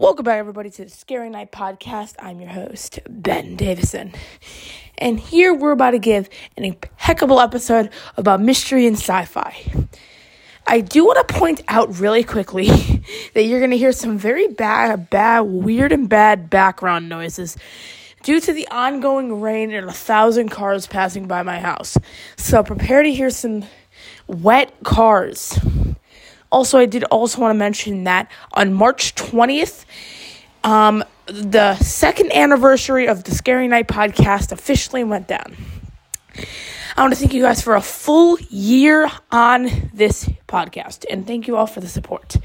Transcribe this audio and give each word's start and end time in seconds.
Welcome 0.00 0.22
back, 0.22 0.38
everybody, 0.38 0.70
to 0.70 0.84
the 0.84 0.90
Scary 0.90 1.28
Night 1.28 1.50
Podcast. 1.50 2.14
I'm 2.20 2.40
your 2.40 2.50
host, 2.50 3.00
Ben 3.08 3.56
Davison. 3.56 4.12
And 4.96 5.18
here 5.18 5.52
we're 5.52 5.72
about 5.72 5.90
to 5.90 5.98
give 5.98 6.28
an 6.56 6.64
impeccable 6.64 7.40
episode 7.40 7.90
about 8.16 8.40
mystery 8.40 8.86
and 8.86 8.94
sci 8.94 9.24
fi. 9.24 9.88
I 10.68 10.82
do 10.82 11.04
want 11.04 11.26
to 11.26 11.34
point 11.34 11.64
out 11.66 11.98
really 11.98 12.22
quickly 12.22 12.68
that 13.34 13.42
you're 13.42 13.58
going 13.58 13.72
to 13.72 13.76
hear 13.76 13.90
some 13.90 14.16
very 14.16 14.46
bad, 14.46 15.10
bad, 15.10 15.40
weird, 15.40 15.90
and 15.90 16.08
bad 16.08 16.48
background 16.48 17.08
noises 17.08 17.56
due 18.22 18.38
to 18.38 18.52
the 18.52 18.68
ongoing 18.68 19.40
rain 19.40 19.72
and 19.72 19.88
a 19.88 19.92
thousand 19.92 20.50
cars 20.50 20.86
passing 20.86 21.26
by 21.26 21.42
my 21.42 21.58
house. 21.58 21.98
So 22.36 22.62
prepare 22.62 23.02
to 23.02 23.12
hear 23.12 23.30
some 23.30 23.64
wet 24.28 24.72
cars. 24.84 25.58
Also, 26.50 26.78
I 26.78 26.86
did 26.86 27.04
also 27.04 27.40
want 27.40 27.54
to 27.54 27.58
mention 27.58 28.04
that 28.04 28.30
on 28.52 28.72
March 28.72 29.14
20th, 29.14 29.84
um, 30.64 31.04
the 31.26 31.76
second 31.76 32.32
anniversary 32.34 33.06
of 33.06 33.24
the 33.24 33.32
Scary 33.32 33.68
Night 33.68 33.86
podcast 33.86 34.50
officially 34.50 35.04
went 35.04 35.28
down. 35.28 35.56
I 36.96 37.02
want 37.02 37.12
to 37.12 37.20
thank 37.20 37.34
you 37.34 37.42
guys 37.42 37.62
for 37.62 37.76
a 37.76 37.80
full 37.80 38.38
year 38.48 39.08
on 39.30 39.90
this 39.92 40.28
podcast, 40.48 41.04
and 41.10 41.26
thank 41.26 41.46
you 41.46 41.56
all 41.56 41.66
for 41.66 41.80
the 41.80 41.88
support. 41.88 42.36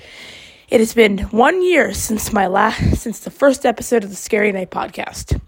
It 0.69 0.79
has 0.79 0.93
been 0.93 1.19
one 1.19 1.63
year 1.63 1.93
since 1.93 2.33
my 2.33 2.47
last, 2.47 3.01
since 3.01 3.19
the 3.21 3.31
first 3.31 3.65
episode 3.65 4.03
of 4.03 4.09
the 4.09 4.15
Scary 4.15 4.51
Night 4.51 4.69
podcast. 4.69 5.39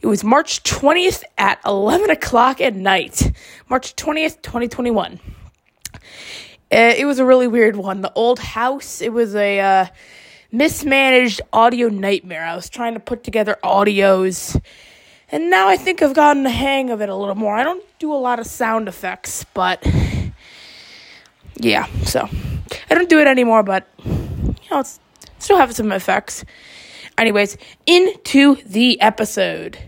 It 0.00 0.06
was 0.06 0.24
March 0.24 0.62
20th 0.62 1.22
at 1.38 1.60
11 1.64 2.10
o'clock 2.10 2.60
at 2.60 2.74
night, 2.74 3.32
March 3.68 3.94
20th, 3.96 4.42
2021. 4.42 5.20
Uh, 6.74 6.92
it 6.96 7.04
was 7.04 7.20
a 7.20 7.24
really 7.24 7.46
weird 7.46 7.76
one. 7.76 8.00
The 8.00 8.12
old 8.14 8.40
house, 8.40 9.00
it 9.00 9.12
was 9.12 9.36
a 9.36 9.60
uh, 9.60 9.86
mismanaged 10.50 11.40
audio 11.52 11.86
nightmare. 11.88 12.44
I 12.44 12.56
was 12.56 12.68
trying 12.68 12.94
to 12.94 13.00
put 13.00 13.22
together 13.22 13.56
audios, 13.62 14.60
and 15.30 15.50
now 15.50 15.68
I 15.68 15.76
think 15.76 16.02
I've 16.02 16.14
gotten 16.14 16.42
the 16.42 16.50
hang 16.50 16.90
of 16.90 17.00
it 17.00 17.08
a 17.08 17.14
little 17.14 17.36
more. 17.36 17.54
I 17.54 17.62
don't 17.62 17.84
do 18.00 18.12
a 18.12 18.18
lot 18.18 18.40
of 18.40 18.46
sound 18.46 18.88
effects, 18.88 19.46
but 19.54 19.86
yeah, 21.54 21.86
so 22.02 22.28
I 22.90 22.94
don't 22.94 23.08
do 23.08 23.20
it 23.20 23.28
anymore, 23.28 23.62
but 23.62 23.88
you 24.04 24.56
know, 24.72 24.80
it's 24.80 24.98
still 25.38 25.58
have 25.58 25.76
some 25.76 25.92
effects. 25.92 26.44
Anyways, 27.16 27.56
into 27.86 28.56
the 28.66 29.00
episode. 29.00 29.78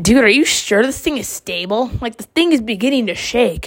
Dude, 0.00 0.24
are 0.24 0.28
you 0.28 0.46
sure 0.46 0.82
this 0.82 1.00
thing 1.00 1.18
is 1.18 1.28
stable? 1.28 1.90
Like, 2.00 2.16
the 2.16 2.22
thing 2.22 2.52
is 2.52 2.62
beginning 2.62 3.08
to 3.08 3.14
shake. 3.14 3.66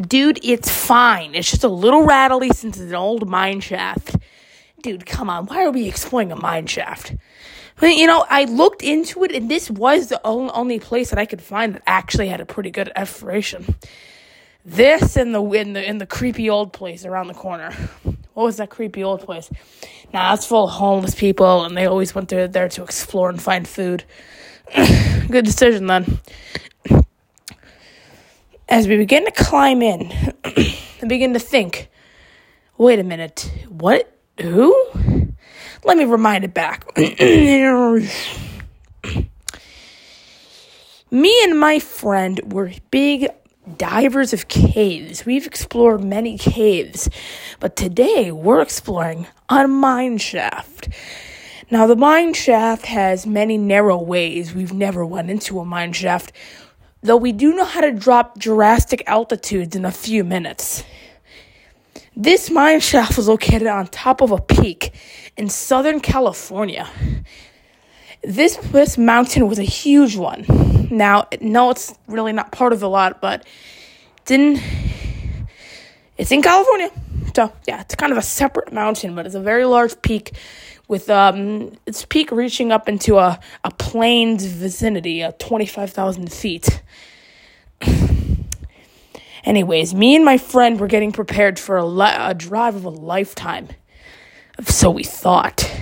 Dude, 0.00 0.40
it's 0.42 0.68
fine. 0.68 1.34
It's 1.36 1.48
just 1.48 1.62
a 1.62 1.68
little 1.68 2.04
rattly 2.04 2.48
since 2.48 2.76
it's 2.76 2.90
an 2.90 2.96
old 2.96 3.28
mine 3.28 3.60
shaft. 3.60 4.16
Dude, 4.82 5.06
come 5.06 5.30
on. 5.30 5.46
Why 5.46 5.64
are 5.64 5.70
we 5.70 5.86
exploring 5.86 6.32
a 6.32 6.36
mine 6.36 6.66
shaft? 6.66 7.14
you 7.82 8.06
know, 8.06 8.26
I 8.28 8.44
looked 8.44 8.82
into 8.82 9.24
it, 9.24 9.32
and 9.32 9.50
this 9.50 9.70
was 9.70 10.08
the 10.08 10.20
only 10.24 10.80
place 10.80 11.10
that 11.10 11.18
I 11.18 11.24
could 11.24 11.40
find 11.40 11.74
that 11.74 11.82
actually 11.86 12.28
had 12.28 12.40
a 12.40 12.46
pretty 12.46 12.70
good 12.70 12.90
exploration. 12.94 13.76
This 14.64 15.16
and 15.16 15.34
the 15.34 15.42
in 15.52 15.72
the 15.72 15.88
in 15.88 15.98
the 15.98 16.04
creepy 16.04 16.50
old 16.50 16.72
place 16.72 17.06
around 17.06 17.28
the 17.28 17.34
corner. 17.34 17.72
What 18.34 18.44
was 18.44 18.58
that 18.58 18.70
creepy 18.70 19.02
old 19.02 19.20
place? 19.20 19.50
Nah, 20.12 20.34
it's 20.34 20.46
full 20.46 20.64
of 20.64 20.70
homeless 20.70 21.14
people, 21.14 21.64
and 21.64 21.76
they 21.76 21.86
always 21.86 22.14
went 22.14 22.28
there 22.28 22.46
there 22.46 22.68
to 22.70 22.82
explore 22.82 23.28
and 23.28 23.40
find 23.40 23.66
food. 23.66 24.04
Good 25.28 25.44
decision 25.44 25.86
then. 25.86 26.20
As 28.68 28.86
we 28.86 28.96
begin 28.96 29.24
to 29.24 29.32
climb 29.32 29.82
in, 29.82 30.12
I 30.44 31.06
begin 31.06 31.32
to 31.32 31.40
think, 31.40 31.90
wait 32.78 32.98
a 32.98 33.02
minute, 33.02 33.50
what? 33.68 34.16
Who? 34.40 34.74
Let 35.84 35.96
me 35.96 36.04
remind 36.04 36.44
it 36.44 36.54
back. 36.54 36.86
Me 41.12 41.42
and 41.42 41.58
my 41.58 41.80
friend 41.80 42.52
were 42.52 42.70
big 42.92 43.26
divers 43.76 44.32
of 44.32 44.46
caves. 44.46 45.26
We've 45.26 45.46
explored 45.46 46.04
many 46.04 46.38
caves, 46.38 47.08
but 47.58 47.74
today 47.74 48.30
we're 48.30 48.60
exploring 48.60 49.26
a 49.48 49.66
mine 49.66 50.18
shaft. 50.18 50.88
Now, 51.72 51.86
the 51.86 51.94
mine 51.94 52.34
shaft 52.34 52.86
has 52.86 53.28
many 53.28 53.56
narrow 53.56 53.96
ways. 53.96 54.52
We've 54.52 54.72
never 54.72 55.06
went 55.06 55.30
into 55.30 55.60
a 55.60 55.64
mine 55.64 55.92
shaft, 55.92 56.32
though 57.00 57.16
we 57.16 57.30
do 57.30 57.54
know 57.54 57.64
how 57.64 57.80
to 57.80 57.92
drop 57.92 58.36
drastic 58.40 59.04
altitudes 59.06 59.76
in 59.76 59.84
a 59.84 59.92
few 59.92 60.24
minutes. 60.24 60.82
This 62.16 62.50
mine 62.50 62.80
shaft 62.80 63.16
was 63.16 63.28
located 63.28 63.68
on 63.68 63.86
top 63.86 64.20
of 64.20 64.32
a 64.32 64.40
peak 64.40 64.92
in 65.36 65.48
Southern 65.48 66.00
California. 66.00 66.88
This, 68.24 68.56
this 68.56 68.98
mountain 68.98 69.46
was 69.46 69.60
a 69.60 69.64
huge 69.64 70.16
one. 70.16 70.44
Now, 70.90 71.28
no, 71.40 71.70
it's 71.70 71.96
really 72.08 72.32
not 72.32 72.50
part 72.50 72.72
of 72.72 72.80
the 72.80 72.88
lot, 72.88 73.20
but 73.20 73.46
didn't. 74.24 74.60
It's 76.18 76.32
in 76.32 76.42
California. 76.42 76.90
So, 77.36 77.52
yeah, 77.68 77.80
it's 77.82 77.94
kind 77.94 78.10
of 78.10 78.18
a 78.18 78.22
separate 78.22 78.72
mountain, 78.72 79.14
but 79.14 79.24
it's 79.24 79.36
a 79.36 79.40
very 79.40 79.64
large 79.64 80.02
peak 80.02 80.32
with 80.90 81.08
um, 81.08 81.72
its 81.86 82.04
peak 82.04 82.32
reaching 82.32 82.72
up 82.72 82.88
into 82.88 83.16
a, 83.16 83.38
a 83.62 83.70
plains 83.70 84.44
vicinity 84.44 85.22
of 85.22 85.38
25,000 85.38 86.32
feet. 86.32 86.82
Anyways, 89.44 89.94
me 89.94 90.16
and 90.16 90.24
my 90.24 90.36
friend 90.36 90.80
were 90.80 90.88
getting 90.88 91.12
prepared 91.12 91.60
for 91.60 91.76
a, 91.76 91.86
li- 91.86 92.12
a 92.16 92.34
drive 92.34 92.74
of 92.74 92.84
a 92.84 92.90
lifetime. 92.90 93.68
So 94.66 94.90
we 94.90 95.04
thought. 95.04 95.72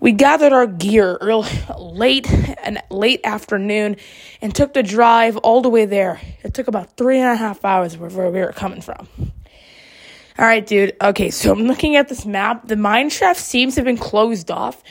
We 0.00 0.12
gathered 0.12 0.52
our 0.52 0.66
gear 0.66 1.16
early, 1.22 1.48
late 1.78 2.30
and 2.62 2.82
late 2.90 3.22
afternoon 3.24 3.96
and 4.42 4.54
took 4.54 4.74
the 4.74 4.82
drive 4.82 5.38
all 5.38 5.62
the 5.62 5.70
way 5.70 5.86
there. 5.86 6.20
It 6.44 6.52
took 6.52 6.68
about 6.68 6.98
three 6.98 7.18
and 7.18 7.30
a 7.30 7.36
half 7.36 7.64
hours 7.64 7.96
where 7.96 8.10
we 8.30 8.38
were 8.38 8.52
coming 8.52 8.82
from. 8.82 9.08
All 10.38 10.44
right, 10.44 10.66
dude. 10.66 10.94
Okay, 11.00 11.30
so 11.30 11.50
I'm 11.50 11.62
looking 11.62 11.96
at 11.96 12.08
this 12.08 12.26
map. 12.26 12.68
The 12.68 12.76
mine 12.76 13.08
shaft 13.08 13.40
seems 13.40 13.74
to 13.74 13.80
have 13.80 13.86
been 13.86 13.96
closed 13.96 14.50
off 14.50 14.82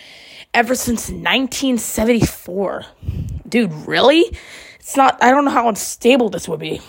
ever 0.55 0.73
since 0.73 1.11
1974. 1.11 2.83
Dude, 3.47 3.71
really? 3.71 4.35
It's 4.79 4.97
not, 4.97 5.21
I 5.21 5.29
don't 5.29 5.45
know 5.45 5.51
how 5.51 5.69
unstable 5.69 6.29
this 6.29 6.49
would 6.49 6.59
be. 6.59 6.81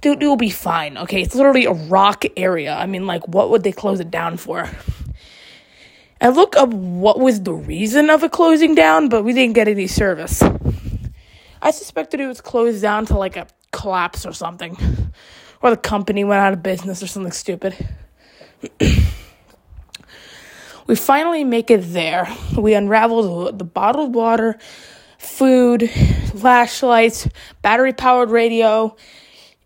Dude, 0.00 0.22
it 0.22 0.26
will 0.28 0.36
be 0.36 0.48
fine. 0.48 0.96
Okay, 0.96 1.22
it's 1.22 1.34
literally 1.34 1.64
a 1.64 1.72
rock 1.72 2.24
area. 2.36 2.72
I 2.72 2.86
mean, 2.86 3.08
like, 3.08 3.26
what 3.26 3.50
would 3.50 3.64
they 3.64 3.72
close 3.72 3.98
it 3.98 4.12
down 4.12 4.36
for? 4.36 4.70
I 6.20 6.28
look 6.28 6.54
up 6.56 6.68
what 6.68 7.18
was 7.18 7.42
the 7.42 7.52
reason 7.52 8.10
of 8.10 8.22
it 8.22 8.30
closing 8.30 8.76
down, 8.76 9.08
but 9.08 9.24
we 9.24 9.32
didn't 9.32 9.54
get 9.54 9.66
any 9.66 9.88
service. 9.88 10.40
I 11.60 11.72
suspected 11.72 12.20
it 12.20 12.28
was 12.28 12.40
closed 12.40 12.80
down 12.80 13.06
to 13.06 13.18
like 13.18 13.36
a 13.36 13.48
collapse 13.72 14.24
or 14.24 14.32
something 14.32 14.76
or 15.62 15.70
the 15.70 15.76
company 15.76 16.24
went 16.24 16.40
out 16.40 16.52
of 16.52 16.62
business 16.62 17.02
or 17.02 17.06
something 17.06 17.32
stupid. 17.32 17.74
we 20.86 20.96
finally 20.96 21.44
make 21.44 21.70
it 21.70 21.80
there. 21.92 22.28
We 22.56 22.74
unravel 22.74 23.52
the 23.52 23.64
bottled 23.64 24.14
water, 24.14 24.58
food, 25.18 25.88
flashlights, 26.34 27.28
battery 27.62 27.92
powered 27.92 28.30
radio, 28.30 28.96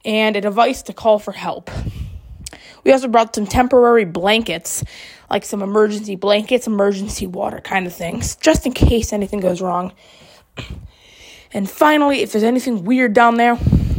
and 0.04 0.36
a 0.36 0.40
device 0.40 0.82
to 0.82 0.92
call 0.92 1.18
for 1.18 1.32
help. 1.32 1.70
We 2.84 2.92
also 2.92 3.08
brought 3.08 3.34
some 3.34 3.46
temporary 3.46 4.04
blankets, 4.04 4.84
like 5.28 5.44
some 5.44 5.62
emergency 5.62 6.14
blankets, 6.14 6.68
emergency 6.68 7.26
water 7.26 7.60
kind 7.60 7.86
of 7.86 7.92
things, 7.92 8.36
just 8.36 8.64
in 8.64 8.72
case 8.72 9.12
anything 9.12 9.40
goes 9.40 9.60
wrong. 9.60 9.92
And 11.52 11.70
finally, 11.70 12.20
if 12.20 12.32
there's 12.32 12.44
anything 12.44 12.84
weird 12.84 13.14
down 13.14 13.36
there, 13.36 13.56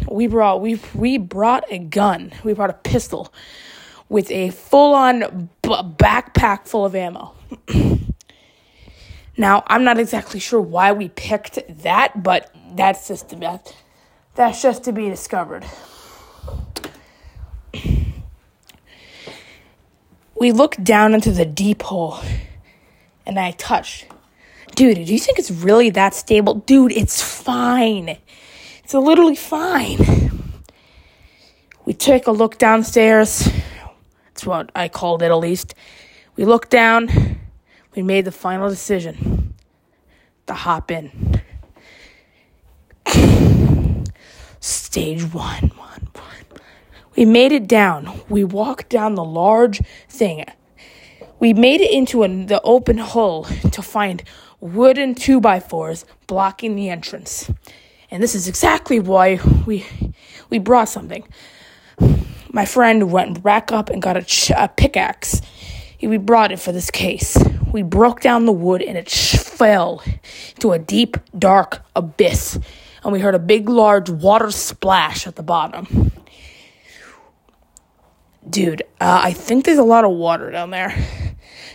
we 0.09 0.27
brought 0.27 0.61
we 0.61 0.79
we 0.93 1.17
brought 1.17 1.65
a 1.69 1.79
gun. 1.79 2.33
We 2.43 2.53
brought 2.53 2.69
a 2.69 2.73
pistol 2.73 3.33
with 4.09 4.31
a 4.31 4.49
full-on 4.51 5.49
b- 5.61 5.69
backpack 5.69 6.67
full 6.67 6.85
of 6.85 6.95
ammo. 6.95 7.33
now, 9.37 9.63
I'm 9.67 9.83
not 9.83 9.99
exactly 9.99 10.39
sure 10.39 10.61
why 10.61 10.93
we 10.93 11.09
picked 11.09 11.59
that, 11.83 12.23
but 12.23 12.53
that's 12.73 13.07
just 13.09 13.29
to, 13.29 13.61
that's 14.35 14.61
just 14.61 14.85
to 14.85 14.93
be 14.93 15.09
discovered. 15.09 15.65
We 20.39 20.51
looked 20.51 20.83
down 20.83 21.15
into 21.15 21.31
the 21.31 21.45
deep 21.45 21.81
hole 21.81 22.19
and 23.25 23.39
I 23.39 23.51
touched. 23.51 24.05
Dude, 24.75 24.97
do 24.97 25.11
you 25.13 25.17
think 25.17 25.39
it's 25.39 25.49
really 25.49 25.89
that 25.89 26.13
stable? 26.13 26.53
Dude, 26.53 26.91
it's 26.91 27.21
fine. 27.23 28.17
It's 28.87 28.93
literally 28.93 29.35
fine. 29.35 29.99
We 31.83 31.91
took 31.91 32.25
a 32.25 32.31
look 32.31 32.57
downstairs. 32.57 33.49
That's 34.27 34.45
what 34.45 34.71
I 34.73 34.87
called 34.87 35.21
it, 35.21 35.25
at 35.25 35.33
least. 35.33 35.75
We 36.37 36.45
looked 36.45 36.69
down. 36.69 37.37
We 37.97 38.01
made 38.01 38.23
the 38.23 38.31
final 38.31 38.69
decision 38.69 39.55
to 40.45 40.53
hop 40.53 40.89
in. 40.89 41.41
Stage 44.61 45.33
one, 45.33 45.69
one, 45.75 46.07
one. 46.13 46.61
We 47.17 47.25
made 47.25 47.51
it 47.51 47.67
down. 47.67 48.21
We 48.29 48.45
walked 48.45 48.87
down 48.87 49.15
the 49.15 49.25
large 49.25 49.81
thing. 50.07 50.45
We 51.41 51.51
made 51.51 51.81
it 51.81 51.91
into 51.91 52.23
a, 52.23 52.29
the 52.29 52.61
open 52.61 52.99
hull 52.99 53.43
to 53.69 53.81
find 53.81 54.23
wooden 54.61 55.13
two 55.13 55.41
by 55.41 55.59
fours 55.59 56.05
blocking 56.25 56.77
the 56.77 56.89
entrance. 56.89 57.51
And 58.09 58.23
this 58.23 58.35
is 58.35 58.47
exactly 58.47 58.99
why 58.99 59.39
we 59.65 59.85
we 60.49 60.59
brought 60.59 60.89
something. 60.89 61.27
My 62.51 62.65
friend 62.65 63.11
went 63.11 63.43
back 63.43 63.71
up 63.71 63.89
and 63.89 64.01
got 64.01 64.17
a, 64.17 64.23
ch- 64.23 64.51
a 64.51 64.69
pickaxe. 64.69 65.41
We 66.01 66.17
brought 66.17 66.51
it 66.51 66.59
for 66.59 66.71
this 66.71 66.89
case. 66.89 67.37
We 67.71 67.83
broke 67.83 68.21
down 68.21 68.45
the 68.45 68.51
wood 68.53 68.81
and 68.81 68.97
it 68.97 69.09
sh- 69.09 69.35
fell 69.35 70.01
into 70.55 70.71
a 70.71 70.79
deep, 70.79 71.17
dark 71.37 71.83
abyss. 71.95 72.57
And 73.03 73.11
we 73.11 73.19
heard 73.19 73.35
a 73.35 73.39
big, 73.39 73.67
large 73.67 74.09
water 74.09 74.51
splash 74.51 75.27
at 75.27 75.35
the 75.35 75.43
bottom. 75.43 76.11
Dude, 78.49 78.83
uh, 79.01 79.19
I 79.23 79.33
think 79.33 79.65
there's 79.65 79.77
a 79.77 79.83
lot 79.83 80.05
of 80.05 80.11
water 80.11 80.49
down 80.51 80.69
there. 80.69 80.95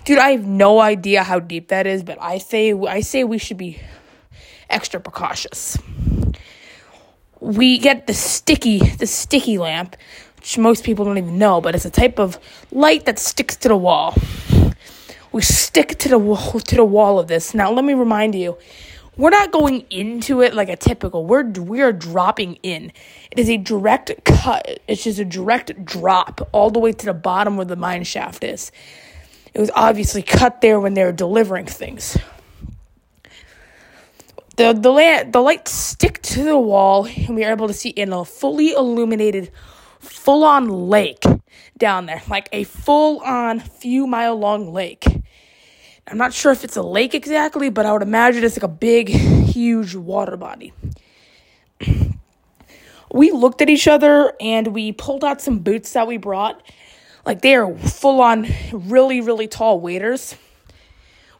Dude, 0.04 0.18
I 0.18 0.30
have 0.30 0.46
no 0.46 0.80
idea 0.80 1.22
how 1.22 1.38
deep 1.38 1.68
that 1.68 1.86
is, 1.86 2.02
but 2.02 2.16
I 2.20 2.38
say 2.38 2.72
I 2.72 3.00
say 3.00 3.24
we 3.24 3.38
should 3.38 3.58
be 3.58 3.80
extra 4.70 4.98
precautious. 4.98 5.78
We 7.42 7.78
get 7.78 8.06
the 8.06 8.14
sticky 8.14 8.78
the 8.78 9.06
sticky 9.08 9.58
lamp, 9.58 9.96
which 10.36 10.58
most 10.58 10.84
people 10.84 11.04
don't 11.04 11.18
even 11.18 11.38
know, 11.38 11.60
but 11.60 11.74
it's 11.74 11.84
a 11.84 11.90
type 11.90 12.20
of 12.20 12.38
light 12.70 13.04
that 13.06 13.18
sticks 13.18 13.56
to 13.56 13.68
the 13.68 13.76
wall. 13.76 14.14
We 15.32 15.42
stick 15.42 15.98
to 15.98 16.08
the 16.08 16.18
wall 16.18 16.60
to 16.60 16.76
the 16.76 16.84
wall 16.84 17.18
of 17.18 17.26
this. 17.26 17.52
Now, 17.52 17.72
let 17.72 17.84
me 17.84 17.94
remind 17.94 18.36
you, 18.36 18.58
we're 19.16 19.30
not 19.30 19.50
going 19.50 19.86
into 19.90 20.40
it 20.40 20.54
like 20.54 20.68
a 20.68 20.76
typical. 20.76 21.26
We're 21.26 21.42
we 21.42 21.80
are 21.80 21.92
dropping 21.92 22.60
in. 22.62 22.92
It 23.32 23.40
is 23.40 23.50
a 23.50 23.56
direct 23.56 24.24
cut. 24.24 24.78
It's 24.86 25.02
just 25.02 25.18
a 25.18 25.24
direct 25.24 25.84
drop 25.84 26.48
all 26.52 26.70
the 26.70 26.78
way 26.78 26.92
to 26.92 27.06
the 27.06 27.12
bottom 27.12 27.56
where 27.56 27.66
the 27.66 27.74
mine 27.74 28.04
shaft 28.04 28.44
is. 28.44 28.70
It 29.52 29.58
was 29.58 29.72
obviously 29.74 30.22
cut 30.22 30.60
there 30.60 30.78
when 30.78 30.94
they 30.94 31.02
were 31.02 31.10
delivering 31.10 31.66
things. 31.66 32.16
The 34.56 34.74
the 34.74 34.90
land 34.90 35.32
the 35.32 35.40
lights 35.40 35.72
stick 35.72 36.20
to 36.22 36.44
the 36.44 36.58
wall 36.58 37.06
and 37.06 37.34
we 37.34 37.44
are 37.44 37.52
able 37.52 37.68
to 37.68 37.74
see 37.74 37.88
in 37.88 38.12
a 38.12 38.24
fully 38.24 38.72
illuminated 38.72 39.50
full 39.98 40.44
on 40.44 40.68
lake 40.68 41.24
down 41.78 42.04
there. 42.04 42.22
Like 42.28 42.50
a 42.52 42.64
full 42.64 43.20
on 43.20 43.60
few 43.60 44.06
mile 44.06 44.36
long 44.36 44.72
lake. 44.72 45.06
I'm 46.06 46.18
not 46.18 46.34
sure 46.34 46.52
if 46.52 46.64
it's 46.64 46.76
a 46.76 46.82
lake 46.82 47.14
exactly, 47.14 47.70
but 47.70 47.86
I 47.86 47.92
would 47.92 48.02
imagine 48.02 48.44
it's 48.44 48.56
like 48.56 48.64
a 48.64 48.68
big, 48.68 49.08
huge 49.08 49.94
water 49.94 50.36
body. 50.36 50.74
we 53.12 53.30
looked 53.30 53.62
at 53.62 53.70
each 53.70 53.88
other 53.88 54.34
and 54.38 54.68
we 54.68 54.92
pulled 54.92 55.24
out 55.24 55.40
some 55.40 55.60
boots 55.60 55.92
that 55.94 56.06
we 56.06 56.18
brought. 56.18 56.62
Like 57.24 57.40
they 57.40 57.54
are 57.54 57.74
full 57.78 58.20
on, 58.20 58.48
really, 58.72 59.22
really 59.22 59.48
tall 59.48 59.80
waders. 59.80 60.36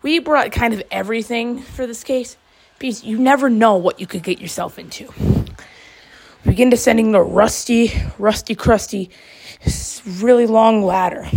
We 0.01 0.19
brought 0.19 0.51
kind 0.53 0.73
of 0.73 0.83
everything 0.91 1.61
for 1.61 1.87
this 1.87 2.05
case 2.05 2.37
because 2.83 3.05
you 3.05 3.17
never 3.17 3.49
know 3.49 3.77
what 3.77 4.01
you 4.01 4.09
could 4.09 4.25
get 4.25 4.41
yourself 4.41 4.77
into. 4.77 5.09
Begin 6.45 6.69
descending 6.69 7.13
the 7.13 7.21
rusty, 7.21 7.93
rusty, 8.19 8.57
crusty, 8.57 9.09
really 10.19 10.47
long 10.47 10.83
ladder. 10.83 11.29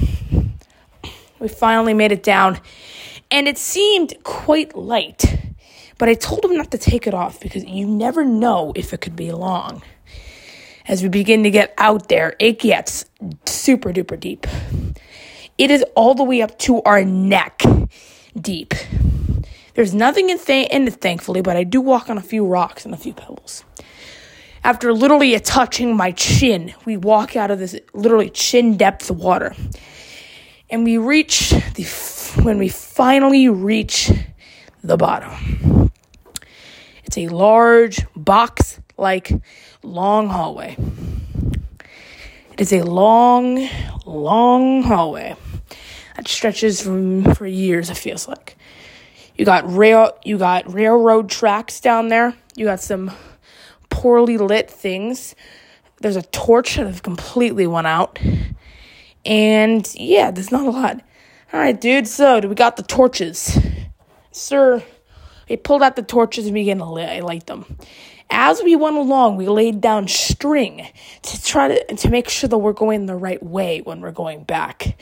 We 1.37 1.47
finally 1.47 1.93
made 1.93 2.11
it 2.11 2.23
down 2.23 2.59
and 3.29 3.47
it 3.47 3.59
seemed 3.59 4.15
quite 4.23 4.75
light. 4.75 5.37
But 5.99 6.09
I 6.09 6.15
told 6.15 6.43
him 6.43 6.57
not 6.57 6.71
to 6.71 6.79
take 6.79 7.05
it 7.05 7.13
off 7.13 7.39
because 7.39 7.63
you 7.63 7.85
never 7.85 8.25
know 8.25 8.73
if 8.75 8.91
it 8.91 9.01
could 9.01 9.15
be 9.15 9.31
long. 9.31 9.83
As 10.87 11.03
we 11.03 11.09
begin 11.09 11.43
to 11.43 11.51
get 11.51 11.75
out 11.77 12.09
there, 12.09 12.35
it 12.39 12.57
gets 12.57 13.05
super 13.45 13.93
duper 13.93 14.19
deep. 14.19 14.47
It 15.59 15.69
is 15.69 15.85
all 15.95 16.15
the 16.15 16.23
way 16.23 16.41
up 16.41 16.57
to 16.59 16.81
our 16.81 17.05
neck 17.05 17.61
deep. 18.35 18.73
There's 19.75 19.93
nothing 19.93 20.29
in, 20.29 20.39
th- 20.39 20.69
in 20.69 20.87
it, 20.87 20.95
thankfully, 20.95 21.41
but 21.41 21.57
I 21.57 21.65
do 21.65 21.81
walk 21.81 22.09
on 22.09 22.17
a 22.17 22.21
few 22.21 22.45
rocks 22.45 22.85
and 22.85 22.93
a 22.93 22.97
few 22.97 23.13
pebbles. 23.13 23.63
After 24.63 24.93
literally 24.93 25.37
touching 25.39 25.95
my 25.95 26.11
chin, 26.11 26.73
we 26.85 26.97
walk 26.97 27.35
out 27.35 27.51
of 27.51 27.59
this 27.59 27.77
literally 27.93 28.29
chin 28.29 28.77
depth 28.77 29.11
water. 29.11 29.53
And 30.69 30.83
we 30.85 30.97
reach 30.97 31.51
the 31.75 31.83
when 32.41 32.57
we 32.57 32.69
finally 32.69 33.47
reach 33.49 34.11
the 34.83 34.97
bottom. 34.97 35.91
It's 37.03 37.17
a 37.17 37.27
large 37.27 38.05
box 38.15 38.79
like 38.97 39.31
long 39.83 40.29
hallway. 40.29 40.77
It 42.53 42.61
is 42.61 42.71
a 42.71 42.83
long, 42.83 43.69
long 44.05 44.83
hallway 44.83 45.35
that 46.15 46.27
stretches 46.27 46.81
from, 46.81 47.35
for 47.35 47.45
years, 47.45 47.89
it 47.89 47.97
feels 47.97 48.27
like. 48.27 48.57
You 49.37 49.45
got 49.45 49.71
rail 49.71 50.17
you 50.23 50.37
got 50.37 50.71
railroad 50.71 51.29
tracks 51.29 51.79
down 51.79 52.07
there. 52.07 52.33
You 52.55 52.65
got 52.65 52.79
some 52.79 53.11
poorly 53.89 54.37
lit 54.37 54.69
things. 54.69 55.35
There's 56.01 56.15
a 56.15 56.21
torch 56.21 56.75
that 56.75 56.85
has 56.85 57.01
completely 57.01 57.67
went 57.67 57.87
out. 57.87 58.19
And 59.25 59.89
yeah, 59.95 60.31
there's 60.31 60.51
not 60.51 60.65
a 60.65 60.69
lot. 60.69 61.01
All 61.51 61.59
right, 61.59 61.79
dude. 61.79 62.07
So, 62.07 62.39
do 62.39 62.49
we 62.49 62.55
got 62.55 62.77
the 62.77 62.83
torches? 62.83 63.57
Sir, 64.31 64.83
we 65.49 65.57
pulled 65.57 65.81
out 65.81 65.95
the 65.95 66.03
torches 66.03 66.45
and 66.45 66.53
began 66.53 66.77
to 66.79 66.85
light 66.85 67.47
them. 67.47 67.77
As 68.29 68.61
we 68.63 68.75
went 68.75 68.97
along, 68.97 69.37
we 69.37 69.47
laid 69.47 69.81
down 69.81 70.07
string 70.07 70.87
to 71.21 71.43
try 71.43 71.67
to 71.69 71.95
to 71.95 72.09
make 72.09 72.29
sure 72.29 72.49
that 72.49 72.57
we're 72.57 72.73
going 72.73 73.05
the 73.05 73.15
right 73.15 73.41
way 73.41 73.81
when 73.81 74.01
we're 74.01 74.11
going 74.11 74.43
back. 74.43 74.97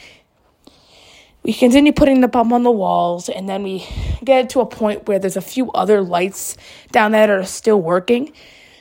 We 1.44 1.52
continue 1.52 1.92
putting 1.92 2.22
the 2.22 2.28
up 2.28 2.36
on 2.54 2.64
the 2.64 2.72
walls, 2.72 3.28
and 3.28 3.50
then 3.50 3.64
we 3.64 3.86
get 4.24 4.50
to 4.52 4.62
a 4.62 4.66
point 4.66 5.08
where 5.10 5.20
there's 5.20 5.36
a 5.36 5.42
few 5.42 5.72
other 5.74 6.02
lights 6.02 6.56
down 6.92 7.12
there 7.12 7.28
that 7.28 7.38
are 7.38 7.44
still 7.44 7.82
working. 7.82 8.32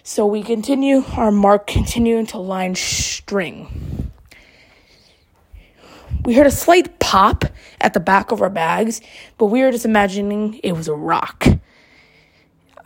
So 0.05 0.27
we 0.27 0.45
continue 0.45 1.03
our 1.17 1.33
mark, 1.33 1.67
continuing 1.67 2.27
to 2.27 2.39
line 2.39 2.77
string. 2.77 4.11
We 6.25 6.35
heard 6.35 6.47
a 6.47 6.53
slight 6.53 7.01
pop 7.01 7.45
at 7.81 7.95
the 7.95 8.01
back 8.01 8.31
of 8.31 8.41
our 8.41 8.51
bags, 8.51 9.01
but 9.39 9.47
we 9.47 9.63
were 9.63 9.73
just 9.73 9.85
imagining 9.85 10.61
it 10.63 10.73
was 10.73 10.87
a 10.87 10.95
rock. 10.95 11.45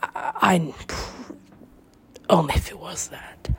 I, 0.01 0.33
I 0.41 0.73
only 2.29 2.55
if 2.55 2.71
it 2.71 2.79
was 2.79 3.09
that. 3.09 3.49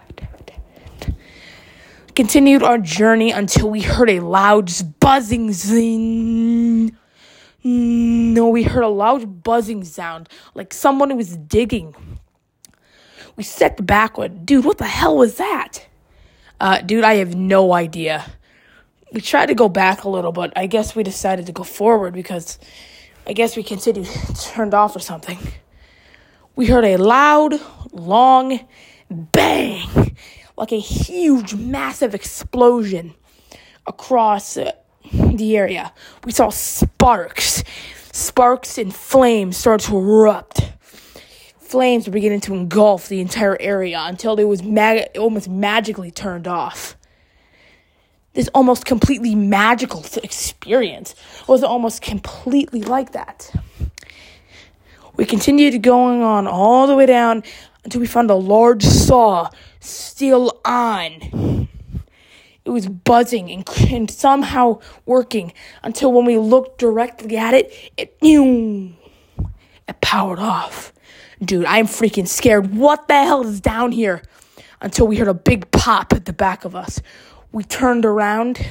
Continued 2.19 2.65
our 2.65 2.79
journey 2.79 3.31
until 3.31 3.71
we 3.71 3.81
heard 3.81 4.11
a 4.11 4.19
loud 4.19 4.71
buzzing 4.99 5.53
zing. 5.53 6.97
No, 7.63 8.49
we 8.49 8.65
heard 8.65 8.83
a 8.83 8.89
loud 8.89 9.45
buzzing 9.45 9.85
sound, 9.85 10.29
like 10.53 10.75
someone 10.75 11.17
was 11.17 11.37
digging. 11.37 11.95
We 13.37 13.45
stepped 13.45 13.87
backward. 13.87 14.45
Dude, 14.45 14.65
what 14.65 14.79
the 14.79 14.85
hell 14.85 15.17
was 15.17 15.37
that? 15.37 15.87
Uh, 16.59 16.81
dude, 16.81 17.05
I 17.05 17.15
have 17.15 17.37
no 17.37 17.73
idea 17.73 18.25
we 19.13 19.21
tried 19.21 19.47
to 19.47 19.55
go 19.55 19.69
back 19.69 20.05
a 20.05 20.09
little, 20.09 20.33
but 20.33 20.53
I 20.57 20.67
guess 20.67 20.95
we 20.95 21.03
decided 21.03 21.47
to 21.47 21.53
go 21.53 21.63
forward 21.63 22.13
because 22.15 22.59
I 23.27 23.33
guess 23.33 23.57
we 23.57 23.63
continued 23.63 24.09
turned 24.41 24.75
off 24.75 24.95
or 24.95 25.01
something. 25.01 25.39
We 26.57 26.67
heard 26.67 26.85
a 26.85 26.97
loud, 26.97 27.55
long 27.93 28.67
bang, 29.11 30.17
like 30.59 30.73
a 30.73 30.79
huge, 30.79 31.55
massive 31.55 32.15
explosion 32.15 33.15
across 33.87 34.57
uh, 34.57 34.73
the 35.13 35.57
area. 35.57 35.93
We 36.25 36.33
saw 36.33 36.51
sparks. 36.51 37.63
Sparks 38.13 38.79
and 38.79 38.95
flames 38.95 39.57
start 39.57 39.81
to 39.83 39.97
erupt. 39.97 40.73
Flames 41.59 42.07
were 42.07 42.13
beginning 42.13 42.41
to 42.41 42.55
engulf 42.55 43.09
the 43.09 43.21
entire 43.21 43.57
area 43.61 44.01
until 44.01 44.39
it 44.39 44.45
was 44.45 44.63
mag- 44.63 45.17
almost 45.17 45.49
magically 45.49 46.11
turned 46.11 46.49
off 46.49 46.97
this 48.39 48.49
almost 48.55 48.85
completely 48.85 49.35
magical 49.35 50.05
experience 50.23 51.17
was 51.49 51.65
almost 51.65 52.03
completely 52.03 52.83
like 52.83 53.11
that. 53.11 53.51
We 55.17 55.25
continued 55.25 55.83
going 55.83 56.23
on 56.23 56.47
all 56.47 56.87
the 56.87 56.95
way 56.95 57.07
down 57.07 57.43
until 57.89 58.03
we 58.03 58.07
found 58.07 58.31
a 58.31 58.35
large 58.35 58.83
saw 58.83 59.49
still 59.81 60.61
on. 60.63 61.67
It 62.67 62.69
was 62.69 62.87
buzzing 62.87 63.51
and, 63.51 63.67
and 63.91 64.11
somehow 64.11 64.81
working 65.07 65.55
until 65.83 66.13
when 66.13 66.27
we 66.27 66.37
looked 66.37 66.79
directly 66.79 67.39
at 67.39 67.55
it, 67.55 67.73
it 67.97 68.15
it 68.21 70.01
powered 70.03 70.39
off. 70.39 70.93
Dude, 71.43 71.65
I'm 71.65 71.87
freaking 71.87 72.29
scared. 72.29 72.77
What 72.77 73.09
the 73.09 73.15
hell 73.15 73.47
is 73.47 73.59
down 73.59 73.93
here? 73.93 74.21
Until 74.83 75.07
we 75.07 75.17
heard 75.17 75.29
a 75.29 75.33
big 75.33 75.71
pop 75.71 76.13
at 76.13 76.27
the 76.27 76.35
back 76.35 76.67
of 76.67 76.77
us. 76.77 77.01
We 77.53 77.65
turned 77.65 78.05
around 78.05 78.67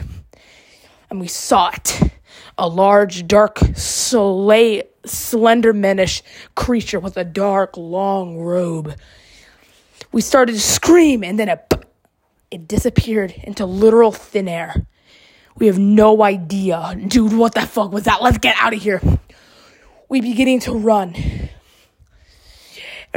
and 1.10 1.20
we 1.20 1.28
saw 1.28 1.72
it 1.74 2.12
a 2.58 2.68
large, 2.68 3.28
dark, 3.28 3.60
slay, 3.76 4.84
slendermanish 5.04 6.22
creature 6.56 7.00
with 7.00 7.18
a 7.18 7.24
dark, 7.24 7.78
long 7.78 8.38
robe. 8.38 8.96
We 10.12 10.22
started 10.22 10.54
to 10.54 10.62
scream, 10.62 11.24
and 11.24 11.40
then 11.40 11.50
it, 11.50 11.74
it 12.50 12.68
disappeared 12.68 13.34
into 13.44 13.66
literal 13.66 14.12
thin 14.12 14.48
air. 14.48 14.86
We 15.58 15.68
have 15.68 15.80
no 15.80 16.24
idea. 16.24 16.96
Dude, 17.08 17.34
what 17.34 17.56
the 17.56 17.62
fuck 17.62 17.92
was 17.92 18.04
that? 18.04 18.22
Let's 18.22 18.38
get 18.38 18.56
out 18.60 18.74
of 18.74 18.82
here. 18.82 19.02
We 20.10 20.22
beginning 20.22 20.62
to 20.62 20.74
run. 20.74 21.16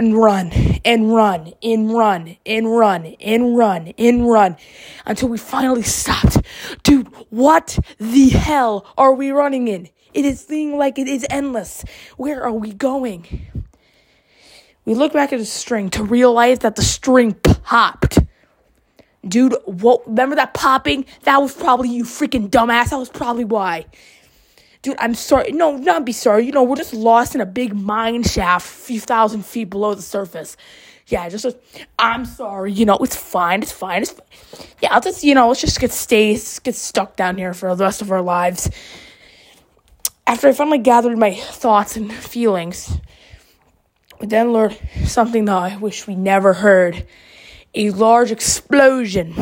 And 0.00 0.16
run, 0.16 0.50
and 0.82 1.12
run, 1.14 1.52
and 1.62 1.92
run, 1.92 2.38
and 2.46 2.74
run, 2.74 3.04
and 3.20 3.54
run, 3.54 3.88
and 3.98 4.26
run, 4.26 4.56
until 5.04 5.28
we 5.28 5.36
finally 5.36 5.82
stopped. 5.82 6.38
Dude, 6.82 7.08
what 7.28 7.78
the 7.98 8.30
hell 8.30 8.86
are 8.96 9.12
we 9.12 9.30
running 9.30 9.68
in? 9.68 9.90
It 10.14 10.24
is 10.24 10.40
seeming 10.40 10.78
like 10.78 10.98
it 10.98 11.06
is 11.06 11.26
endless. 11.28 11.84
Where 12.16 12.42
are 12.42 12.50
we 12.50 12.72
going? 12.72 13.42
We 14.86 14.94
look 14.94 15.12
back 15.12 15.34
at 15.34 15.38
the 15.38 15.44
string 15.44 15.90
to 15.90 16.02
realize 16.02 16.60
that 16.60 16.76
the 16.76 16.82
string 16.82 17.34
popped. 17.34 18.20
Dude, 19.28 19.54
what 19.66 20.06
remember 20.06 20.36
that 20.36 20.54
popping? 20.54 21.04
That 21.24 21.42
was 21.42 21.54
probably 21.54 21.90
you 21.90 22.04
freaking 22.04 22.48
dumbass. 22.48 22.88
That 22.88 22.98
was 22.98 23.10
probably 23.10 23.44
why. 23.44 23.84
Dude, 24.82 24.96
I'm 24.98 25.14
sorry. 25.14 25.52
No, 25.52 25.76
not 25.76 26.06
be 26.06 26.12
sorry. 26.12 26.46
You 26.46 26.52
know, 26.52 26.62
we're 26.62 26.76
just 26.76 26.94
lost 26.94 27.34
in 27.34 27.40
a 27.40 27.46
big 27.46 27.74
mine 27.74 28.22
shaft, 28.22 28.66
a 28.66 28.70
few 28.70 29.00
thousand 29.00 29.44
feet 29.44 29.70
below 29.70 29.94
the 29.94 30.02
surface. 30.02 30.56
Yeah, 31.06 31.28
just, 31.28 31.44
I'm 31.98 32.24
sorry. 32.24 32.72
You 32.72 32.86
know, 32.86 32.96
it's 32.98 33.16
fine. 33.16 33.62
It's 33.62 33.72
fine. 33.72 34.02
It's 34.02 34.12
fine. 34.12 34.66
Yeah, 34.80 34.94
I'll 34.94 35.00
just, 35.00 35.22
you 35.22 35.34
know, 35.34 35.48
let's 35.48 35.60
just 35.60 35.80
get 35.80 35.92
stay, 35.92 36.38
get 36.62 36.74
stuck 36.74 37.16
down 37.16 37.36
here 37.36 37.52
for 37.52 37.74
the 37.74 37.84
rest 37.84 38.00
of 38.00 38.10
our 38.10 38.22
lives. 38.22 38.70
After 40.26 40.48
I 40.48 40.52
finally 40.52 40.78
gathered 40.78 41.18
my 41.18 41.34
thoughts 41.34 41.96
and 41.96 42.12
feelings, 42.12 42.96
we 44.20 44.28
then 44.28 44.52
learned 44.52 44.78
something 45.04 45.46
that 45.46 45.56
I 45.56 45.76
wish 45.76 46.06
we 46.06 46.14
never 46.14 46.52
heard 46.52 47.06
a 47.74 47.90
large 47.90 48.30
explosion. 48.30 49.34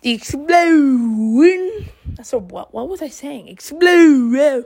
The 0.00 0.12
explosion. 0.12 1.87
So 2.22 2.40
what? 2.40 2.74
What 2.74 2.88
was 2.88 3.02
I 3.02 3.08
saying? 3.08 3.48
Explode. 3.48 4.64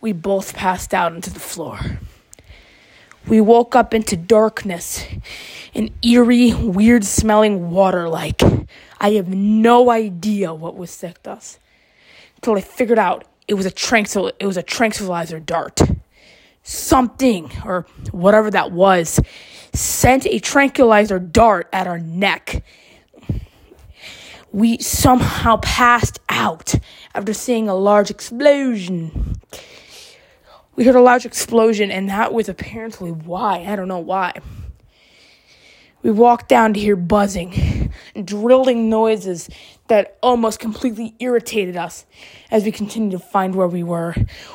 we 0.00 0.12
both 0.12 0.54
passed 0.54 0.94
out 0.94 1.14
into 1.14 1.30
the 1.30 1.40
floor. 1.40 1.78
We 3.26 3.40
woke 3.40 3.76
up 3.76 3.94
into 3.94 4.16
darkness, 4.16 5.04
an 5.74 5.90
eerie, 6.02 6.52
weird 6.54 7.04
smelling 7.04 7.70
water 7.70 8.08
like. 8.08 8.42
I 9.00 9.10
have 9.12 9.28
no 9.28 9.90
idea 9.90 10.52
what 10.54 10.76
was 10.76 10.90
sicked 10.90 11.28
us. 11.28 11.58
Until 12.36 12.56
I 12.56 12.60
figured 12.60 12.98
out 12.98 13.24
it 13.46 13.54
was 13.54 13.66
a 13.66 13.70
tranquil 13.70 14.32
it 14.38 14.46
was 14.46 14.56
a 14.56 14.62
tranquilizer 14.62 15.40
dart 15.40 15.80
something 16.62 17.50
or 17.64 17.86
whatever 18.12 18.50
that 18.50 18.72
was 18.72 19.20
sent 19.72 20.26
a 20.26 20.38
tranquilizer 20.38 21.18
dart 21.18 21.68
at 21.72 21.86
our 21.86 21.98
neck. 21.98 22.62
We 24.52 24.78
somehow 24.78 25.56
passed 25.56 26.20
out 26.28 26.74
after 27.14 27.32
seeing 27.32 27.68
a 27.68 27.74
large 27.74 28.10
explosion. 28.10 29.40
We 30.76 30.84
heard 30.84 30.94
a 30.94 31.00
large 31.00 31.24
explosion, 31.24 31.90
and 31.90 32.08
that 32.10 32.34
was 32.34 32.48
apparently 32.48 33.10
why. 33.10 33.64
I 33.66 33.76
don't 33.76 33.88
know 33.88 33.98
why. 33.98 34.34
We 36.02 36.10
walked 36.10 36.48
down 36.48 36.74
to 36.74 36.80
hear 36.80 36.96
buzzing 36.96 37.92
and 38.14 38.26
drilling 38.26 38.90
noises 38.90 39.48
that 39.86 40.18
almost 40.22 40.58
completely 40.58 41.14
irritated 41.20 41.76
us 41.76 42.04
as 42.50 42.64
we 42.64 42.72
continued 42.72 43.12
to 43.12 43.18
find 43.20 43.54
where 43.54 43.68
we 43.68 43.82
were. 43.82 44.14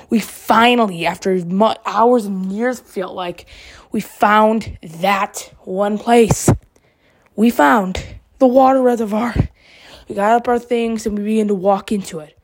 We 0.10 0.20
finally, 0.20 1.06
after 1.06 1.40
hours 1.86 2.26
and 2.26 2.52
years, 2.52 2.80
felt 2.80 3.16
like 3.16 3.46
we 3.92 4.02
found 4.02 4.78
that 4.84 5.52
one 5.62 5.98
place. 5.98 6.50
We 7.36 7.50
found 7.50 8.04
the 8.40 8.48
water 8.48 8.82
reservoir. 8.82 9.34
We 10.08 10.16
got 10.16 10.32
up 10.32 10.48
our 10.48 10.60
things 10.60 11.06
and 11.06 11.18
we 11.18 11.24
began 11.24 11.48
to 11.50 11.56
walk 11.56 11.92
into 11.92 12.20
it. 12.20 12.38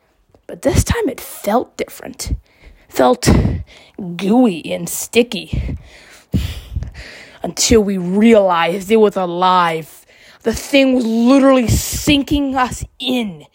But 0.47 0.61
this 0.61 0.83
time 0.83 1.07
it 1.07 1.21
felt 1.21 1.77
different. 1.77 2.33
Felt 2.89 3.27
gooey 4.17 4.71
and 4.71 4.87
sticky 4.89 5.77
until 7.41 7.81
we 7.81 7.97
realized 7.97 8.91
it 8.91 8.97
was 8.97 9.15
alive. 9.15 10.05
The 10.41 10.53
thing 10.53 10.93
was 10.93 11.05
literally 11.05 11.67
sinking 11.67 12.55
us 12.55 12.83
in. 12.99 13.45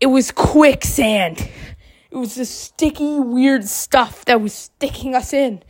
It 0.00 0.06
was 0.06 0.30
quicksand. 0.30 1.46
It 2.10 2.16
was 2.16 2.34
this 2.34 2.50
sticky, 2.50 3.20
weird 3.20 3.68
stuff 3.68 4.24
that 4.24 4.40
was 4.40 4.54
sticking 4.54 5.14
us 5.14 5.32
in. 5.32 5.62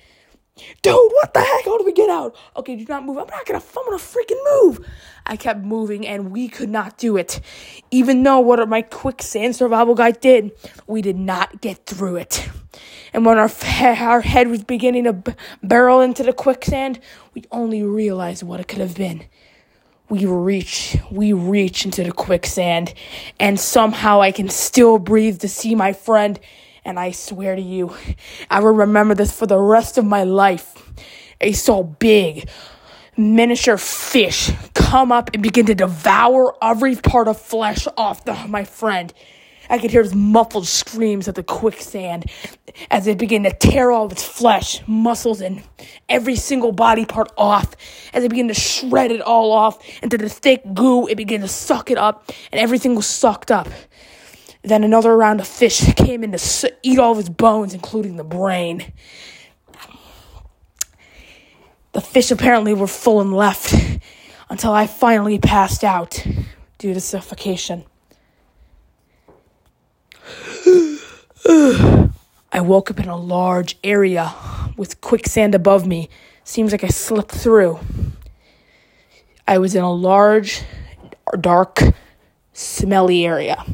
Dude, 0.82 0.94
what 0.94 1.34
the 1.34 1.40
heck? 1.40 1.64
How 1.64 1.78
do 1.78 1.84
we 1.84 1.92
get 1.92 2.10
out? 2.10 2.36
Okay, 2.56 2.76
do 2.76 2.84
not 2.88 3.04
move. 3.04 3.18
I'm 3.18 3.26
not 3.28 3.46
gonna, 3.46 3.62
I'm 3.76 3.84
gonna 3.84 3.96
freaking 3.98 4.40
move. 4.52 4.86
I 5.26 5.36
kept 5.36 5.60
moving 5.62 6.06
and 6.06 6.30
we 6.30 6.48
could 6.48 6.70
not 6.70 6.98
do 6.98 7.16
it. 7.16 7.40
Even 7.90 8.22
though 8.22 8.40
what 8.40 8.66
my 8.68 8.82
quicksand 8.82 9.56
survival 9.56 9.94
guide 9.94 10.20
did, 10.20 10.52
we 10.86 11.02
did 11.02 11.16
not 11.16 11.60
get 11.60 11.86
through 11.86 12.16
it. 12.16 12.48
And 13.12 13.26
when 13.26 13.38
our, 13.38 13.50
our 13.80 14.20
head 14.20 14.48
was 14.48 14.64
beginning 14.64 15.04
to 15.04 15.12
b- 15.14 15.32
barrel 15.62 16.00
into 16.00 16.22
the 16.22 16.32
quicksand, 16.32 17.00
we 17.34 17.44
only 17.50 17.82
realized 17.82 18.42
what 18.42 18.60
it 18.60 18.68
could 18.68 18.80
have 18.80 18.94
been. 18.94 19.24
We 20.08 20.24
reach, 20.24 20.96
we 21.10 21.32
reach 21.32 21.84
into 21.84 22.02
the 22.02 22.12
quicksand, 22.12 22.94
and 23.38 23.60
somehow 23.60 24.20
I 24.20 24.32
can 24.32 24.48
still 24.48 24.98
breathe 24.98 25.40
to 25.40 25.48
see 25.48 25.74
my 25.74 25.92
friend. 25.92 26.38
And 26.84 26.98
I 26.98 27.10
swear 27.10 27.56
to 27.56 27.62
you, 27.62 27.94
I 28.50 28.60
will 28.60 28.72
remember 28.72 29.14
this 29.14 29.32
for 29.32 29.46
the 29.46 29.58
rest 29.58 29.98
of 29.98 30.04
my 30.04 30.24
life. 30.24 30.74
I 31.40 31.52
saw 31.52 31.82
big, 31.82 32.48
miniature 33.16 33.76
fish 33.76 34.50
come 34.74 35.12
up 35.12 35.30
and 35.34 35.42
begin 35.42 35.66
to 35.66 35.74
devour 35.74 36.56
every 36.62 36.96
part 36.96 37.28
of 37.28 37.40
flesh 37.40 37.86
off 37.96 38.24
the, 38.24 38.34
my 38.48 38.64
friend. 38.64 39.12
I 39.70 39.78
could 39.78 39.92
hear 39.92 40.02
his 40.02 40.14
muffled 40.16 40.66
screams 40.66 41.28
of 41.28 41.36
the 41.36 41.44
quicksand 41.44 42.26
as 42.90 43.06
it 43.06 43.18
began 43.18 43.44
to 43.44 43.52
tear 43.52 43.92
all 43.92 44.06
of 44.06 44.12
its 44.12 44.24
flesh, 44.24 44.82
muscles, 44.88 45.40
and 45.40 45.62
every 46.08 46.34
single 46.34 46.72
body 46.72 47.06
part 47.06 47.30
off. 47.38 47.76
As 48.12 48.24
it 48.24 48.30
began 48.30 48.48
to 48.48 48.54
shred 48.54 49.12
it 49.12 49.20
all 49.20 49.52
off 49.52 49.78
into 50.02 50.18
the 50.18 50.28
thick 50.28 50.62
goo, 50.74 51.06
it 51.06 51.14
began 51.14 51.40
to 51.42 51.48
suck 51.48 51.90
it 51.90 51.98
up, 51.98 52.32
and 52.50 52.60
everything 52.60 52.96
was 52.96 53.06
sucked 53.06 53.52
up. 53.52 53.68
Then 54.62 54.84
another 54.84 55.16
round 55.16 55.40
of 55.40 55.48
fish 55.48 55.80
came 55.94 56.22
in 56.22 56.32
to 56.32 56.74
eat 56.82 56.98
all 56.98 57.12
of 57.12 57.16
his 57.16 57.30
bones, 57.30 57.72
including 57.72 58.16
the 58.16 58.24
brain. 58.24 58.92
The 61.92 62.00
fish 62.00 62.30
apparently 62.30 62.74
were 62.74 62.86
full 62.86 63.20
and 63.20 63.34
left 63.34 63.74
until 64.48 64.72
I 64.72 64.86
finally 64.86 65.38
passed 65.38 65.82
out 65.82 66.24
due 66.78 66.94
to 66.94 67.00
suffocation. 67.00 67.84
I 72.52 72.60
woke 72.60 72.90
up 72.90 73.00
in 73.00 73.08
a 73.08 73.16
large 73.16 73.78
area 73.82 74.34
with 74.76 75.00
quicksand 75.00 75.54
above 75.54 75.86
me. 75.86 76.10
Seems 76.44 76.72
like 76.72 76.84
I 76.84 76.88
slipped 76.88 77.32
through. 77.32 77.80
I 79.48 79.58
was 79.58 79.74
in 79.74 79.82
a 79.82 79.92
large, 79.92 80.62
dark, 81.40 81.80
smelly 82.52 83.24
area. 83.24 83.64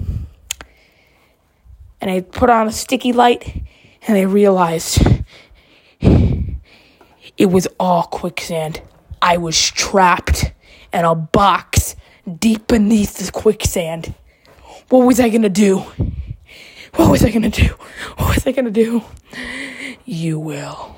And 2.07 2.15
I 2.15 2.21
put 2.21 2.51
on 2.51 2.69
a 2.69 2.73
sticky 2.73 3.13
light 3.13 3.65
and 4.07 4.17
I 4.17 4.21
realized 4.21 5.05
it 6.01 7.51
was 7.51 7.67
all 7.81 8.05
quicksand. 8.05 8.81
I 9.21 9.39
was 9.39 9.61
trapped 9.73 10.53
in 10.93 11.05
a 11.05 11.17
box 11.17 11.97
deep 12.39 12.69
beneath 12.69 13.17
the 13.17 13.33
quicksand. 13.33 14.15
What 14.89 15.01
was 15.01 15.19
I 15.19 15.31
gonna 15.31 15.49
do? 15.49 15.79
What 16.95 17.11
was 17.11 17.25
I 17.25 17.33
gonna 17.33 17.51
do? 17.51 17.75
What 18.19 18.37
was 18.37 18.47
I 18.47 18.53
gonna 18.53 18.71
do? 18.71 19.03
You 20.05 20.39
will. 20.39 20.95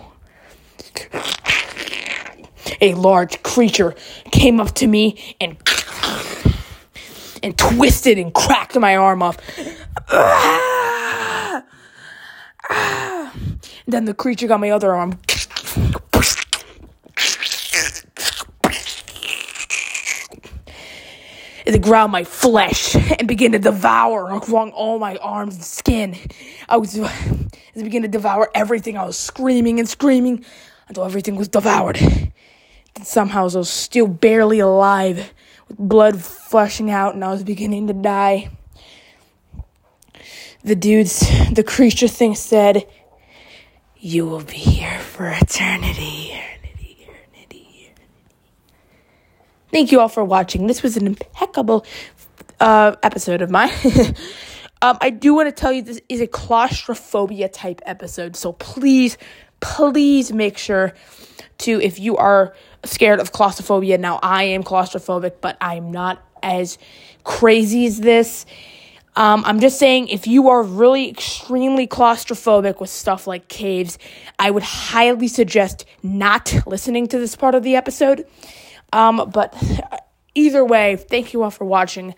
A 2.83 2.93
large 2.93 3.43
creature 3.43 3.95
came 4.31 4.61
up 4.61 4.75
to 4.75 4.87
me 4.87 5.37
and 5.41 5.57
and 7.43 7.57
twisted 7.57 8.19
and 8.19 8.35
cracked 8.35 8.79
my 8.79 8.95
arm 8.95 9.23
off. 9.23 9.39
Ah! 12.69 13.35
Then 13.87 14.05
the 14.05 14.13
creature 14.13 14.47
got 14.47 14.61
my 14.61 14.71
other 14.71 14.95
arm 14.95 15.19
it 21.75 21.83
ground 21.83 22.11
my 22.11 22.25
flesh 22.25 22.95
and 22.95 23.29
began 23.29 23.53
to 23.53 23.59
devour 23.59 24.31
along 24.31 24.71
all 24.71 24.99
my 24.99 25.17
arms 25.17 25.55
and 25.57 25.65
skin. 25.65 26.17
I 26.69 26.79
was, 26.79 26.97
it 26.97 27.85
began 27.85 28.03
to 28.03 28.09
devour 28.09 28.51
everything. 28.55 28.97
I 28.97 29.05
was 29.05 29.19
screaming 29.19 29.79
and 29.79 29.89
screaming 29.89 30.45
until 30.89 31.05
everything 31.05 31.37
was 31.37 31.49
devoured. 31.49 31.97
Then 31.97 33.05
somehow 33.05 33.43
I 33.43 33.45
was 33.45 33.69
still 33.69 34.07
barely 34.07 34.61
alive, 34.61 35.35
with 35.69 35.77
blood 35.77 36.23
flushing 36.23 36.91
out, 36.91 37.15
and 37.15 37.23
I 37.23 37.31
was 37.31 37.45
beginning 37.45 37.87
to 37.89 37.93
die. 37.93 38.51
The 40.65 40.75
dudes, 40.75 41.21
the 41.53 41.63
creature 41.63 42.09
thing 42.09 42.35
said, 42.35 42.87
You 43.97 44.27
will 44.27 44.43
be 44.43 44.57
here 44.57 44.99
for 44.99 45.29
eternity. 45.29 46.35
thank 49.71 49.93
you 49.93 50.01
all 50.01 50.09
for 50.09 50.25
watching. 50.25 50.67
This 50.67 50.83
was 50.83 50.97
an 50.97 51.07
impeccable 51.07 51.87
uh, 52.59 52.97
episode 53.05 53.43
of 53.43 53.51
mine. 53.51 53.71
um, 54.83 54.99
I 55.01 55.11
do 55.11 55.35
want 55.35 55.49
to 55.49 55.53
tell 55.53 55.71
you 55.71 55.83
this 55.83 56.01
is 56.09 56.21
a 56.21 56.27
claustrophobia 56.27 57.49
type 57.49 57.81
episode, 57.87 58.35
so 58.35 58.53
please, 58.53 59.17
please 59.61 60.33
make 60.33 60.59
sure 60.59 60.95
to 61.59 61.81
if 61.81 62.01
you 62.01 62.17
are 62.17 62.55
scared 62.85 63.21
of 63.21 63.31
claustrophobia. 63.31 63.99
Now, 63.99 64.19
I 64.23 64.45
am 64.45 64.65
claustrophobic, 64.65 65.35
but 65.41 65.57
I'm 65.61 65.93
not 65.93 66.21
as 66.43 66.79
crazy 67.23 67.87
as 67.87 68.01
this. 68.01 68.47
Um, 69.17 69.43
I'm 69.45 69.59
just 69.59 69.79
saying, 69.79 70.09
if 70.09 70.27
you 70.27 70.49
are 70.49 70.63
really 70.63 71.09
extremely 71.09 71.87
claustrophobic 71.87 72.81
with 72.81 72.91
stuff 72.91 73.27
like 73.27 73.49
caves, 73.49 73.99
I 74.39 74.51
would 74.51 74.63
highly 74.63 75.29
suggest 75.29 75.85
not 76.03 76.55
listening 76.67 77.09
to 77.09 77.19
this 77.19 77.35
part 77.35 77.55
of 77.55 77.63
the 77.63 77.75
episode. 77.75 78.27
Um, 78.93 79.31
but 79.33 79.55
either 80.35 80.65
way, 80.65 80.97
thank 80.97 81.33
you 81.33 81.43
all 81.43 81.51
for 81.51 81.65
watching. 81.65 82.15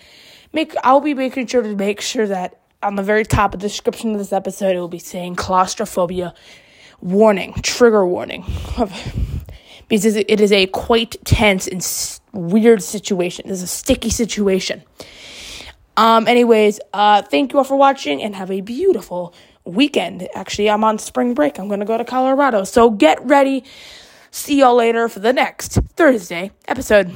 Make 0.53 0.75
I'll 0.85 1.01
be 1.01 1.15
making 1.15 1.47
sure 1.47 1.63
to 1.63 1.75
make 1.75 2.01
sure 2.01 2.27
that 2.27 2.61
on 2.83 2.97
the 2.97 3.03
very 3.03 3.25
top 3.25 3.55
of 3.55 3.61
the 3.61 3.69
description 3.69 4.13
of 4.13 4.19
this 4.19 4.33
episode, 4.33 4.77
it 4.77 4.81
will 4.81 4.89
be 4.89 4.99
saying 4.99 5.37
claustrophobia 5.37 6.35
warning, 7.01 7.55
trigger 7.63 8.07
warning, 8.07 8.45
because 9.89 10.05
it 10.17 10.41
is 10.41 10.53
a 10.53 10.67
quite 10.67 11.17
tense 11.25 11.67
and 11.67 12.21
weird 12.33 12.83
situation. 12.83 13.49
It's 13.49 13.63
a 13.63 13.67
sticky 13.67 14.11
situation. 14.11 14.83
Um, 15.97 16.27
anyways, 16.27 16.81
uh, 16.93 17.23
thank 17.23 17.53
you 17.53 17.59
all 17.59 17.65
for 17.65 17.77
watching 17.77 18.23
and 18.23 18.35
have 18.37 18.51
a 18.51 18.61
beautiful 18.61 19.35
weekend. 19.65 20.29
Actually, 20.35 20.71
I'm 20.71 20.85
on 20.85 20.99
spring 20.99 21.35
break. 21.35 21.59
I'm 21.59 21.69
going 21.69 21.81
to 21.81 21.87
go 21.87 21.99
to 21.99 22.05
Colorado. 22.05 22.65
So 22.65 22.91
get 22.91 23.25
ready. 23.25 23.65
See 24.31 24.61
y'all 24.61 24.77
later 24.77 25.09
for 25.09 25.21
the 25.21 25.33
next 25.33 25.73
Thursday 25.97 26.53
episode. 26.69 27.13